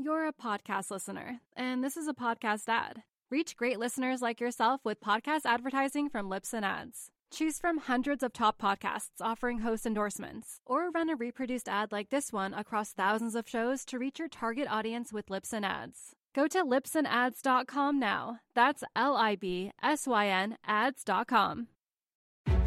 [0.00, 3.02] You're a podcast listener, and this is a podcast ad.
[3.32, 7.08] Reach great listeners like yourself with podcast advertising from Lips and Ads.
[7.32, 12.10] Choose from hundreds of top podcasts offering host endorsements, or run a reproduced ad like
[12.10, 16.14] this one across thousands of shows to reach your target audience with Lips and Ads.
[16.32, 18.38] Go to lipsandads.com now.
[18.54, 21.66] That's L I B S Y N ads.com.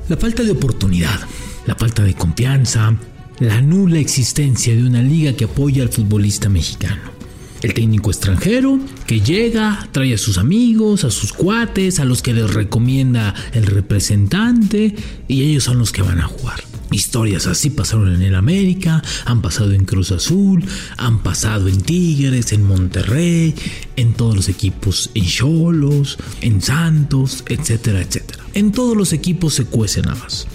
[0.09, 1.21] La falta de oportunidad,
[1.65, 2.93] la falta de confianza,
[3.39, 7.20] la nula existencia de una liga que apoya al futbolista mexicano.
[7.61, 12.33] El técnico extranjero que llega, trae a sus amigos, a sus cuates, a los que
[12.33, 14.95] les recomienda el representante
[15.27, 16.63] y ellos son los que van a jugar.
[16.91, 20.65] Historias así pasaron en el América, han pasado en Cruz Azul,
[20.97, 23.55] han pasado en Tigres, en Monterrey,
[23.95, 28.43] en todos los equipos, en Cholos, en Santos, etcétera, etcétera.
[28.53, 30.47] En todos los equipos se cuecen habas.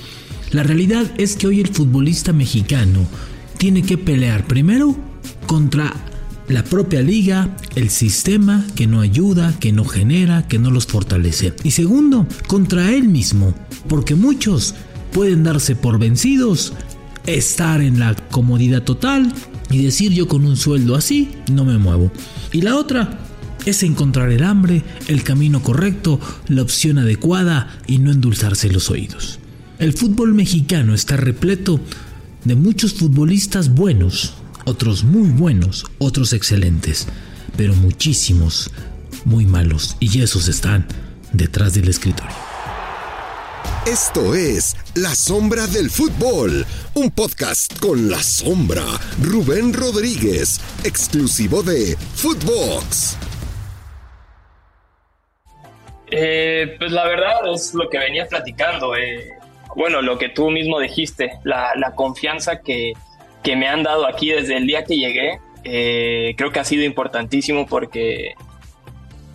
[0.50, 3.06] La realidad es que hoy el futbolista mexicano
[3.56, 4.94] tiene que pelear primero
[5.46, 5.94] contra
[6.48, 11.54] la propia liga, el sistema que no ayuda, que no genera, que no los fortalece.
[11.64, 13.54] Y segundo, contra él mismo,
[13.88, 14.74] porque muchos
[15.12, 16.72] pueden darse por vencidos,
[17.26, 19.32] estar en la comodidad total
[19.70, 22.12] y decir yo con un sueldo así no me muevo.
[22.52, 23.18] Y la otra
[23.64, 29.40] es encontrar el hambre, el camino correcto, la opción adecuada y no endulzarse los oídos.
[29.78, 31.80] El fútbol mexicano está repleto
[32.44, 34.34] de muchos futbolistas buenos,
[34.66, 37.06] otros muy buenos, otros excelentes,
[37.56, 38.70] pero muchísimos
[39.24, 40.86] muy malos y esos están
[41.32, 42.34] detrás del escritorio.
[43.86, 48.82] Esto es La Sombra del Fútbol, un podcast con La Sombra,
[49.22, 53.16] Rubén Rodríguez, exclusivo de Footbox.
[56.10, 58.96] Eh, pues la verdad es lo que venía platicando.
[58.96, 59.30] Eh,
[59.76, 62.94] bueno, lo que tú mismo dijiste, la, la confianza que,
[63.46, 66.82] que me han dado aquí desde el día que llegué, eh, creo que ha sido
[66.82, 68.34] importantísimo porque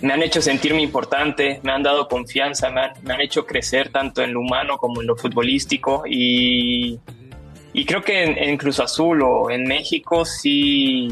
[0.02, 2.82] me han hecho sentirme importante, me han dado confianza, me
[3.14, 7.00] han, hecho crecer tanto en lo humano como en lo futbolístico y,
[7.72, 11.08] y creo que en, Cruz Azul o en México sí,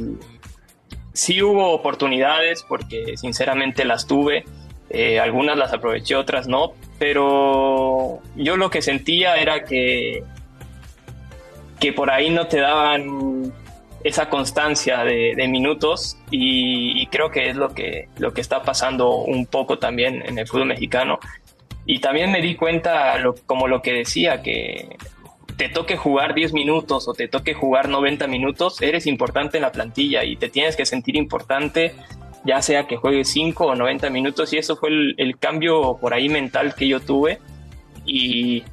[1.14, 4.44] sí hubo oportunidades porque sinceramente las tuve,
[4.90, 10.22] eh, algunas las aproveché, otras no, pero yo lo que sentía era que
[11.80, 13.54] que por ahí no te daban
[14.04, 19.46] esa constancia de, minutos y, creo que es lo que, lo que está pasando un
[19.46, 21.20] poco también en el fútbol mexicano.
[21.86, 24.96] Y también me di cuenta, como lo que decía, que
[25.58, 29.72] te toque jugar 10 minutos o te toque jugar 90 minutos, eres importante en la
[29.72, 31.96] plantilla y te tienes que sentir importante,
[32.46, 34.54] ya sea que juegues 5 o 90 minutos.
[34.54, 37.40] Y eso fue el, el cambio por ahí mental que yo tuve.
[38.06, 38.64] Y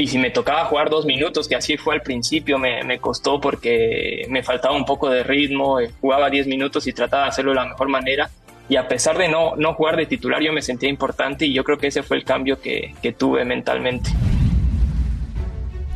[0.00, 3.40] y si me tocaba jugar dos minutos, que así fue al principio, me, me costó
[3.40, 7.50] porque me faltaba un poco de ritmo, eh, jugaba diez minutos y trataba de hacerlo
[7.50, 8.30] de la mejor manera.
[8.68, 11.64] Y a pesar de no, no jugar de titular, yo me sentía importante y yo
[11.64, 14.10] creo que ese fue el cambio que, que tuve mentalmente.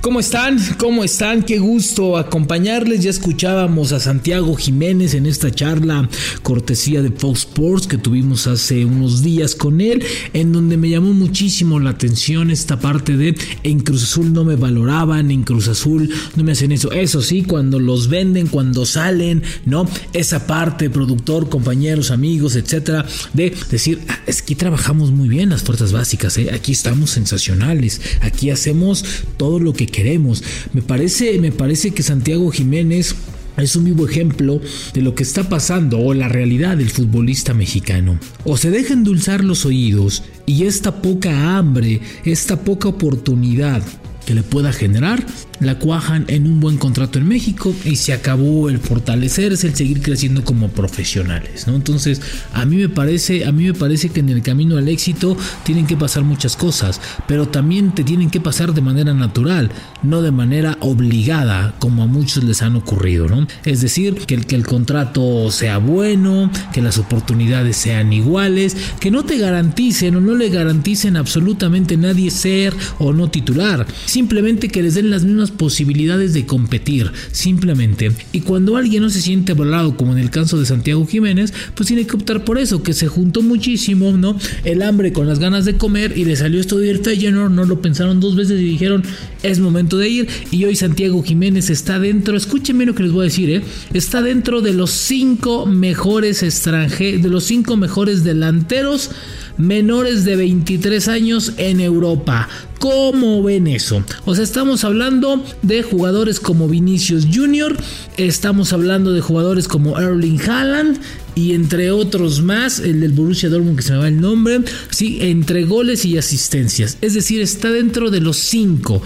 [0.04, 0.59] ¿Cómo están?
[0.76, 1.44] ¿Cómo están?
[1.44, 3.03] Qué gusto acompañarles.
[3.03, 6.10] Ya escuchábamos a Santiago Jiménez en esta charla
[6.42, 10.04] cortesía de Fox Sports que tuvimos hace unos días con él,
[10.34, 14.56] en donde me llamó muchísimo la atención esta parte de en Cruz Azul no me
[14.56, 16.92] valoraban, en Cruz Azul no me hacen eso.
[16.92, 19.88] Eso sí, cuando los venden, cuando salen, ¿no?
[20.12, 25.62] Esa parte, productor, compañeros, amigos, etcétera, de decir, ah, es que trabajamos muy bien las
[25.62, 26.50] fuerzas básicas, ¿eh?
[26.53, 29.03] aquí estamos sensacionales, aquí hacemos
[29.38, 30.43] todo lo que queremos.
[30.72, 33.15] Me parece, me parece que Santiago Jiménez
[33.56, 34.60] es un vivo ejemplo
[34.93, 38.19] de lo que está pasando o la realidad del futbolista mexicano.
[38.44, 43.83] O se deja endulzar los oídos y esta poca hambre, esta poca oportunidad
[44.27, 45.25] que le pueda generar,
[45.60, 50.03] la cuajan en un buen contrato en México y se acabó el fortalecerse, el seguir
[50.03, 51.75] creciendo como profesionales, ¿no?
[51.75, 52.20] Entonces,
[52.53, 55.87] a mí me parece, a mí me parece que en el camino al éxito tienen
[55.87, 59.70] que pasar muchas cosas, pero también te tienen que pasar de manera natural,
[60.03, 63.47] no de manera obligada, como a muchos les han ocurrido, ¿no?
[63.65, 69.10] Es decir, que el, que el contrato sea bueno, que las oportunidades sean iguales, que
[69.10, 74.83] no te garanticen o no le garanticen absolutamente nadie ser o no titular, simplemente que
[74.83, 78.13] les den las mismas posibilidades de competir, simplemente.
[78.33, 81.87] Y cuando alguien no se siente valorado, como en el caso de Santiago Jiménez, pues
[81.87, 84.39] tiene que optar por eso, que se juntó muchísimo, ¿no?
[84.65, 87.65] El hambre con las ganas de comer y le salió esto de ir Feyenoord, no
[87.65, 89.03] lo pensaron dos veces y dijeron,
[89.43, 90.29] es momento de ir.
[90.51, 93.63] Y hoy Santiago Jiménez está dentro, escúchenme lo que les voy a decir, ¿eh?
[93.93, 99.11] Está dentro de los cinco mejores extranjeros, de los cinco mejores delanteros
[99.56, 102.48] menores de 23 años en Europa.
[102.78, 104.04] ¿Cómo ven eso?
[104.24, 107.77] O sea, estamos hablando de jugadores como Vinicius Jr.,
[108.16, 110.98] estamos hablando de jugadores como Erling Haaland
[111.34, 114.60] y entre otros más, el del Borussia Dortmund que se me va el nombre,
[114.91, 116.98] sí, entre goles y asistencias.
[117.00, 119.03] Es decir, está dentro de los cinco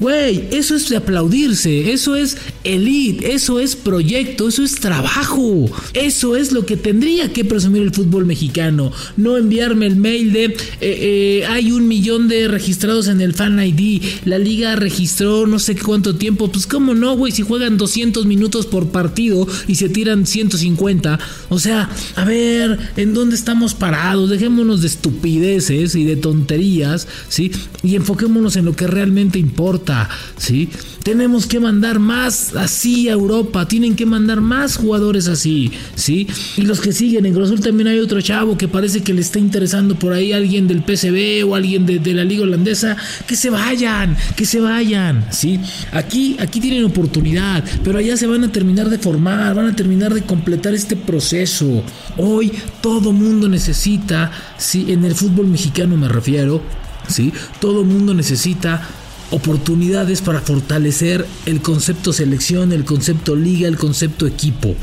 [0.00, 5.70] Güey, eso es de aplaudirse, eso es elite, eso es proyecto, eso es trabajo.
[5.92, 8.92] Eso es lo que tendría que presumir el fútbol mexicano.
[9.18, 13.62] No enviarme el mail de eh, eh, hay un millón de registrados en el Fan
[13.62, 16.50] ID, la liga registró no sé cuánto tiempo.
[16.50, 21.18] Pues cómo no, güey, si juegan 200 minutos por partido y se tiran 150.
[21.50, 24.30] O sea, a ver, ¿en dónde estamos parados?
[24.30, 27.52] Dejémonos de estupideces y de tonterías, ¿sí?
[27.82, 29.89] Y enfoquémonos en lo que realmente importa.
[30.36, 30.68] ¿Sí?
[31.02, 36.26] Tenemos que mandar más así a Europa, tienen que mandar más jugadores así, ¿sí?
[36.56, 39.38] Y los que siguen, en Cruz también hay otro chavo que parece que le está
[39.38, 42.96] interesando por ahí alguien del PCB o alguien de, la liga holandesa,
[43.26, 45.58] que se vayan, que se vayan, ¿sí?
[45.92, 50.12] Aquí, aquí tienen oportunidad, pero allá se van a terminar de formar, van a terminar
[50.12, 51.82] de completar este proceso.
[52.18, 52.52] Hoy
[52.82, 54.92] todo mundo necesita, ¿sí?
[54.92, 56.60] En el fútbol mexicano me refiero,
[57.08, 57.32] ¿sí?
[57.60, 58.86] Todo mundo necesita
[59.30, 64.74] oportunidades para fortalecer el concepto selección, el concepto liga, el concepto equipo.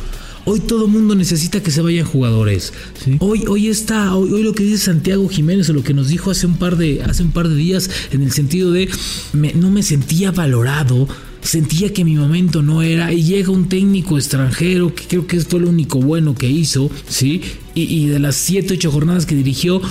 [0.50, 2.72] Hoy todo mundo necesita que se vayan jugadores.
[3.20, 6.48] Hoy, hoy está, hoy, lo que dice Santiago Jiménez o lo que nos dijo hace
[6.48, 8.90] un par de, hace un par de días en el sentido de
[9.34, 11.06] no me sentía valorado,
[11.42, 15.60] sentía que mi momento no era y llega un técnico extranjero que creo que fue
[15.60, 17.42] lo único bueno que hizo, sí,
[17.76, 19.82] y, y de las 7, 8 jornadas que dirigió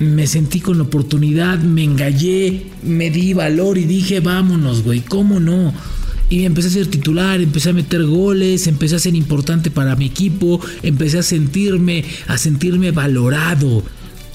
[0.00, 5.38] me sentí con la oportunidad, me engallé, me di valor y dije, vámonos, güey, ¿cómo
[5.40, 5.72] no?
[6.30, 10.06] Y empecé a ser titular, empecé a meter goles, empecé a ser importante para mi
[10.06, 13.82] equipo, empecé a sentirme, a sentirme valorado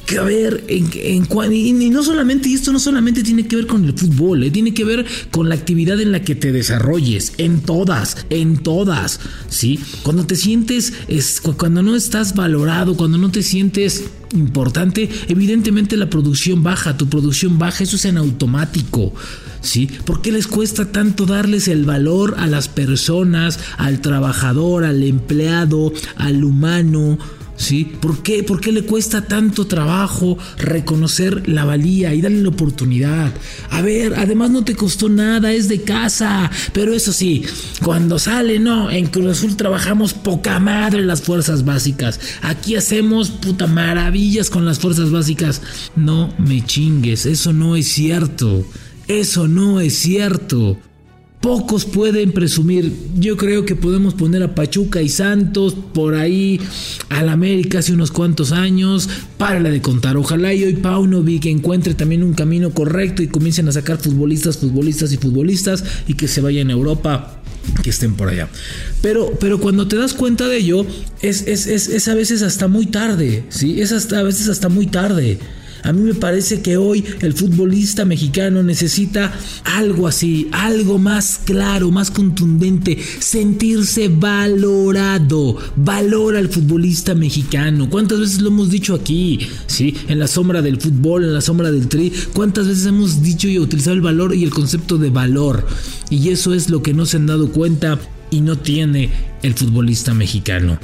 [0.05, 3.85] que ver en, en, y, no solamente, y esto no solamente tiene que ver con
[3.85, 7.61] el fútbol, eh, tiene que ver con la actividad en la que te desarrolles, en
[7.61, 9.19] todas, en todas,
[9.49, 9.79] ¿sí?
[10.03, 16.09] Cuando te sientes, es, cuando no estás valorado, cuando no te sientes importante, evidentemente la
[16.09, 19.13] producción baja, tu producción baja, eso es en automático.
[19.61, 19.89] ¿Sí?
[20.05, 25.91] ¿Por qué les cuesta tanto darles el valor a las personas, al trabajador, al empleado,
[26.17, 27.17] al humano?
[27.57, 27.85] ¿Sí?
[28.01, 28.43] ¿Por qué?
[28.43, 33.33] ¿Por qué le cuesta tanto trabajo reconocer la valía y darle la oportunidad?
[33.69, 36.51] A ver, además no te costó nada, es de casa.
[36.73, 37.43] Pero eso sí,
[37.81, 42.19] cuando sale, no, en Cruz Azul trabajamos poca madre las fuerzas básicas.
[42.41, 45.61] Aquí hacemos puta maravillas con las fuerzas básicas.
[45.95, 48.65] No me chingues, eso no es cierto.
[49.07, 50.77] Eso no es cierto.
[51.41, 52.91] Pocos pueden presumir.
[53.19, 56.59] Yo creo que podemos poner a Pachuca y Santos por ahí
[57.09, 59.07] al América hace unos cuantos años.
[59.37, 60.17] Párale de contar.
[60.17, 65.11] Ojalá y hoy Paunovic encuentre también un camino correcto y comiencen a sacar futbolistas, futbolistas
[65.13, 67.41] y futbolistas y que se vayan a Europa
[67.83, 68.47] que estén por allá.
[69.01, 70.85] Pero, pero cuando te das cuenta de ello,
[71.21, 73.81] es, es, es, es a veces hasta muy tarde, ¿sí?
[73.81, 75.39] Es hasta, a veces hasta muy tarde.
[75.85, 79.31] A mí me parece que hoy el futbolista mexicano necesita
[79.63, 85.57] algo así, algo más claro, más contundente, sentirse valorado.
[85.75, 87.87] Valora al futbolista mexicano.
[87.87, 89.39] ¿Cuántas veces lo hemos dicho aquí?
[89.67, 89.95] ¿Sí?
[90.07, 92.11] En la sombra del fútbol, en la sombra del tri.
[92.33, 95.67] ¿Cuántas veces hemos dicho y utilizado el valor y el concepto de valor?
[96.09, 97.99] Y eso es lo que no se han dado cuenta
[98.31, 99.11] y no tiene
[99.43, 100.79] el futbolista mexicano.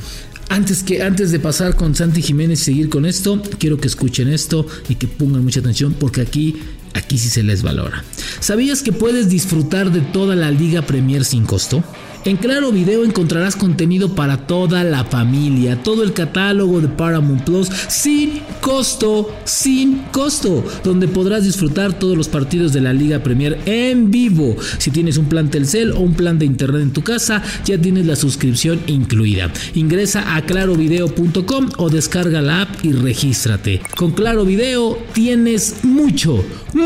[0.52, 4.28] Antes, que, antes de pasar con Santi Jiménez y seguir con esto, quiero que escuchen
[4.28, 6.58] esto y que pongan mucha atención porque aquí,
[6.94, 8.04] aquí sí se les valora.
[8.40, 11.84] ¿Sabías que puedes disfrutar de toda la Liga Premier sin costo?
[12.24, 17.68] En Claro Video encontrarás contenido para toda la familia, todo el catálogo de Paramount Plus
[17.88, 24.12] sin costo, sin costo, donde podrás disfrutar todos los partidos de la Liga Premier en
[24.12, 24.56] vivo.
[24.78, 28.06] Si tienes un plan Telcel o un plan de internet en tu casa, ya tienes
[28.06, 29.52] la suscripción incluida.
[29.74, 33.82] Ingresa a clarovideo.com o descarga la app y regístrate.
[33.96, 36.81] Con Claro Video tienes mucho, mucho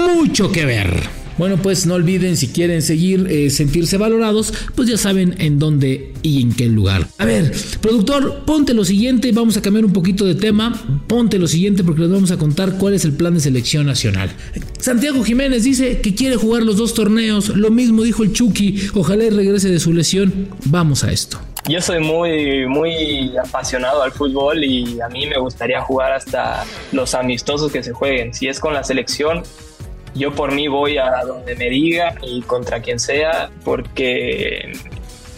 [0.52, 1.10] que ver.
[1.38, 6.14] Bueno, pues no olviden si quieren seguir, eh, sentirse valorados, pues ya saben en dónde
[6.22, 7.08] y en qué lugar.
[7.18, 10.74] A ver, productor, ponte lo siguiente, vamos a cambiar un poquito de tema,
[11.08, 14.30] ponte lo siguiente porque les vamos a contar cuál es el plan de selección nacional.
[14.80, 19.26] Santiago Jiménez dice que quiere jugar los dos torneos, lo mismo dijo el Chucky, ojalá
[19.26, 20.48] y regrese de su lesión.
[20.66, 21.40] Vamos a esto.
[21.68, 27.16] Yo soy muy, muy apasionado al fútbol y a mí me gustaría jugar hasta los
[27.16, 28.34] amistosos que se jueguen.
[28.36, 29.42] Si es con la selección,
[30.16, 34.74] yo por mí voy a donde me diga y contra quien sea, porque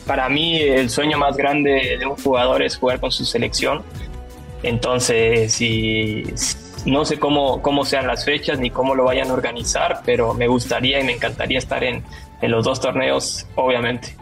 [0.06, 3.84] para mí el sueño más grande de un jugador es jugar con su selección.
[4.64, 6.24] Entonces, si,
[6.86, 10.48] no sé cómo, cómo sean las fechas ni cómo lo vayan a organizar, pero me
[10.48, 12.04] gustaría y me encantaría estar en,
[12.42, 14.16] en los dos torneos, obviamente.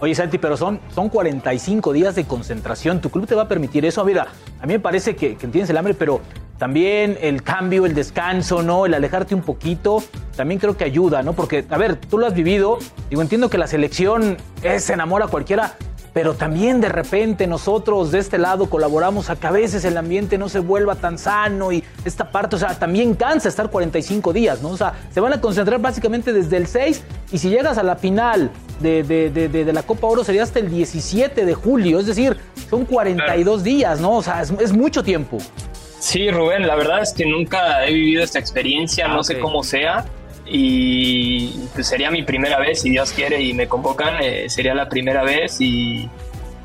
[0.00, 3.00] Oye, Santi, pero son, son 45 días de concentración.
[3.00, 4.04] ¿Tu club te va a permitir eso?
[4.04, 4.28] Mira,
[4.60, 6.20] a mí me parece que, que tienes el hambre, pero
[6.58, 8.84] también el cambio, el descanso, ¿no?
[8.84, 10.02] El alejarte un poquito,
[10.36, 11.32] también creo que ayuda, ¿no?
[11.32, 12.78] Porque, a ver, tú lo has vivido.
[13.08, 15.76] Digo, entiendo que la selección es, enamora a cualquiera,
[16.12, 20.36] pero también de repente nosotros de este lado colaboramos a que a veces el ambiente
[20.36, 24.60] no se vuelva tan sano y esta parte, o sea, también cansa estar 45 días,
[24.60, 24.70] ¿no?
[24.70, 27.94] O sea, se van a concentrar básicamente desde el 6 y si llegas a la
[27.94, 28.50] final
[28.80, 32.36] de, de, de, de la Copa Oro sería hasta el 17 de julio, es decir,
[32.68, 34.16] son 42 días, ¿no?
[34.16, 35.38] O sea, es, es mucho tiempo.
[36.00, 39.62] Sí, Rubén, la verdad es que nunca he vivido esta experiencia, Ah, no sé cómo
[39.62, 40.04] sea.
[40.46, 44.88] Y pues, sería mi primera vez, si Dios quiere y me convocan, eh, sería la
[44.88, 46.08] primera vez y,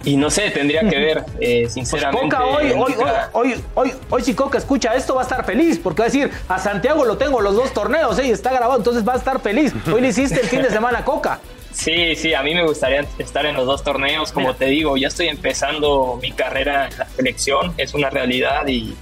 [0.06, 2.36] y no sé, tendría que ver, eh, Pues sinceramente.
[2.36, 5.80] Coca, hoy, hoy, hoy, hoy, hoy, hoy, si Coca escucha esto, va a estar feliz,
[5.84, 8.28] porque va a decir, a Santiago lo tengo los dos torneos, ¿eh?
[8.28, 9.74] y está grabado, entonces va a estar feliz.
[9.92, 11.40] Hoy le hiciste el fin de semana a Coca.
[11.74, 14.60] Sí, sí, a mí me gustaría estar en los dos torneos, como Mira.
[14.60, 18.96] te digo, ya estoy empezando mi carrera en la selección, es una realidad y,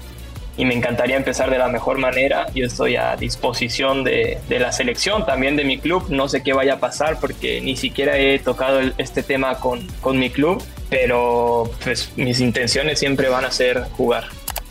[0.58, 2.48] y me encantaría empezar de la mejor manera.
[2.54, 6.54] Yo estoy a disposición de, de la selección, también de mi club, no sé qué
[6.54, 10.62] vaya a pasar porque ni siquiera he tocado el- este tema con, con mi club,
[10.90, 14.26] pero pues mis intenciones siempre van a ser jugar.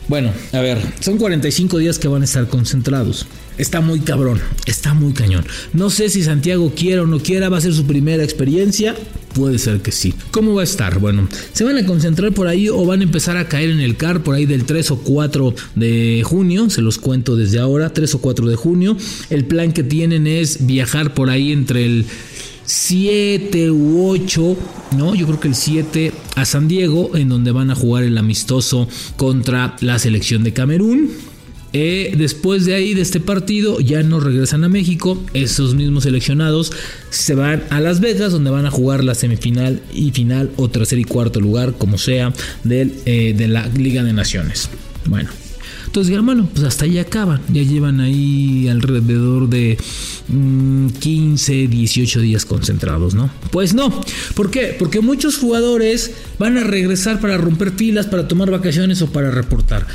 [0.07, 3.27] Bueno, a ver, son 45 días que van a estar concentrados.
[3.57, 5.45] Está muy cabrón, está muy cañón.
[5.73, 8.95] No sé si Santiago quiera o no quiera, va a ser su primera experiencia.
[9.33, 10.13] Puede ser que sí.
[10.31, 10.99] ¿Cómo va a estar?
[10.99, 13.95] Bueno, se van a concentrar por ahí o van a empezar a caer en el
[13.95, 16.69] CAR por ahí del 3 o 4 de junio.
[16.69, 18.97] Se los cuento desde ahora, 3 o 4 de junio.
[19.29, 22.05] El plan que tienen es viajar por ahí entre el
[22.65, 24.57] 7 u 8,
[24.97, 25.15] ¿no?
[25.15, 28.87] Yo creo que el 7 a San Diego, en donde van a jugar el amistoso
[29.15, 31.30] contra la selección de Camerún.
[31.73, 35.21] Eh, después de ahí, de este partido, ya no regresan a México.
[35.33, 36.71] Esos mismos seleccionados
[37.09, 40.99] se van a Las Vegas, donde van a jugar la semifinal y final, o tercer
[40.99, 42.33] y cuarto lugar, como sea,
[42.69, 44.69] eh, de la Liga de Naciones.
[45.05, 45.29] Bueno,
[45.91, 47.41] entonces bueno, pues hasta ahí acaban.
[47.51, 49.77] Ya llevan ahí alrededor de
[50.29, 53.29] mm, 15, 18 días concentrados, ¿no?
[53.51, 54.01] Pues no.
[54.33, 54.73] ¿Por qué?
[54.79, 59.85] Porque muchos jugadores van a regresar para romper filas, para tomar vacaciones o para reportar.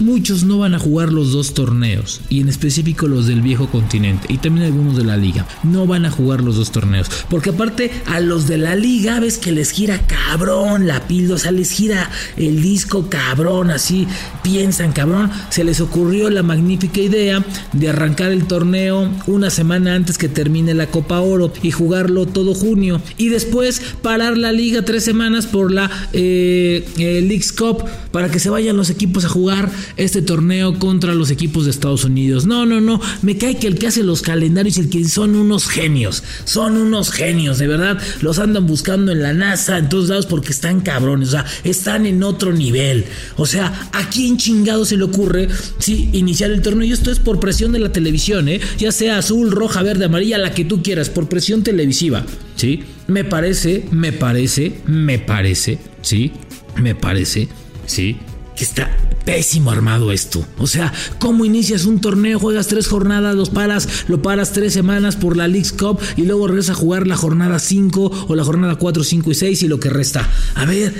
[0.00, 4.32] Muchos no van a jugar los dos torneos, y en específico los del viejo continente,
[4.32, 5.46] y también algunos de la liga.
[5.62, 9.36] No van a jugar los dos torneos, porque aparte a los de la liga ves
[9.36, 14.06] que les gira cabrón la pila, o sea, les gira el disco cabrón, así
[14.42, 15.30] piensan cabrón.
[15.50, 20.72] Se les ocurrió la magnífica idea de arrancar el torneo una semana antes que termine
[20.72, 25.70] la Copa Oro y jugarlo todo junio, y después parar la liga tres semanas por
[25.70, 30.78] la eh, eh, Leagues Cup para que se vayan los equipos a jugar este torneo
[30.78, 32.46] contra los equipos de Estados Unidos.
[32.46, 33.00] No, no, no.
[33.22, 36.22] Me cae que el que hace los calendarios y el que son unos genios.
[36.44, 38.00] Son unos genios, de verdad.
[38.20, 41.28] Los andan buscando en la NASA, en todos lados, porque están cabrones.
[41.28, 43.04] O sea, están en otro nivel.
[43.36, 46.86] O sea, ¿a quién chingado se le ocurre sí, iniciar el torneo?
[46.86, 48.60] Y esto es por presión de la televisión, ¿eh?
[48.78, 52.24] Ya sea azul, roja, verde, amarilla, la que tú quieras, por presión televisiva.
[52.56, 52.84] ¿Sí?
[53.06, 56.32] Me parece, me parece, me parece, ¿sí?
[56.76, 57.48] Me parece,
[57.86, 58.18] ¿sí?
[58.60, 60.44] Que está pésimo armado esto.
[60.58, 62.38] O sea, ¿cómo inicias un torneo?
[62.38, 66.46] Juegas tres jornadas, los paras, lo paras tres semanas por la League's Cup y luego
[66.46, 69.80] regresas a jugar la jornada 5 o la jornada 4, 5 y 6 y lo
[69.80, 70.28] que resta.
[70.54, 70.92] A ver,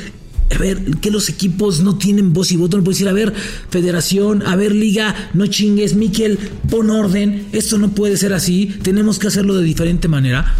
[0.54, 2.78] a ver, que los equipos no tienen voz y voto.
[2.78, 3.34] No puedes decir, a ver,
[3.68, 6.38] federación, a ver, liga, no chingues, Miquel,
[6.70, 7.48] pon orden.
[7.52, 8.74] Esto no puede ser así.
[8.82, 10.54] Tenemos que hacerlo de diferente manera.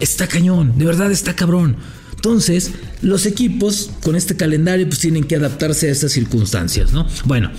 [0.00, 1.76] Está cañón, de verdad está cabrón.
[2.20, 7.06] Entonces, los equipos con este calendario pues tienen que adaptarse a estas circunstancias, ¿no?
[7.24, 7.50] Bueno,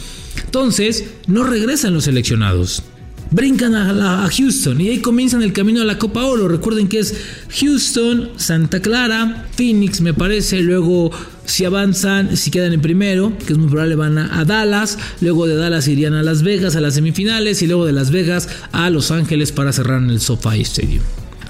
[0.46, 2.84] entonces no regresan los seleccionados.
[3.32, 6.48] Brincan a, Houston y ahí comienzan el camino a la Copa Oro.
[6.48, 7.16] Recuerden que es
[7.60, 11.10] Houston, Santa Clara, Phoenix me parece, luego
[11.46, 15.48] si avanzan, si quedan en primero, que es muy probable van a, a Dallas, luego
[15.48, 18.92] de Dallas irían a Las Vegas a las semifinales y luego de Las Vegas a
[18.92, 21.02] Los Ángeles para cerrar en el SoFi Stadium.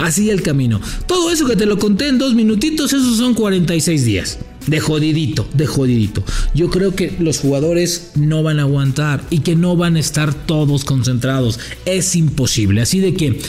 [0.01, 0.81] Así el camino.
[1.05, 4.39] Todo eso que te lo conté en dos minutitos, esos son 46 días.
[4.67, 6.23] De jodidito, de jodidito.
[6.53, 10.33] Yo creo que los jugadores no van a aguantar y que no van a estar
[10.33, 11.59] todos concentrados.
[11.85, 12.81] Es imposible.
[12.81, 13.39] Así de que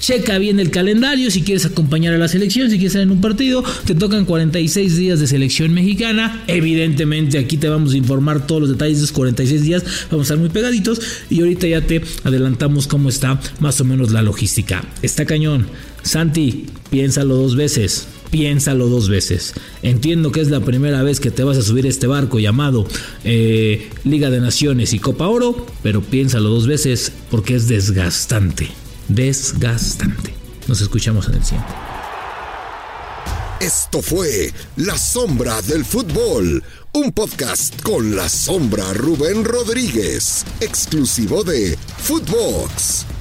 [0.00, 3.20] checa bien el calendario si quieres acompañar a la selección, si quieres estar en un
[3.20, 3.62] partido.
[3.84, 6.42] Te tocan 46 días de selección mexicana.
[6.46, 9.84] Evidentemente aquí te vamos a informar todos los detalles de esos 46 días.
[10.10, 14.10] Vamos a estar muy pegaditos y ahorita ya te adelantamos cómo está más o menos
[14.12, 14.84] la logística.
[15.02, 15.66] Está cañón.
[16.02, 18.06] Santi, piénsalo dos veces.
[18.36, 19.54] Piénsalo dos veces.
[19.80, 22.86] Entiendo que es la primera vez que te vas a subir este barco llamado
[23.24, 28.68] eh, Liga de Naciones y Copa Oro, pero piénsalo dos veces porque es desgastante.
[29.08, 30.34] Desgastante.
[30.68, 31.72] Nos escuchamos en el siguiente.
[33.58, 36.62] Esto fue La Sombra del Fútbol,
[36.92, 43.15] un podcast con la sombra Rubén Rodríguez, exclusivo de Footbox.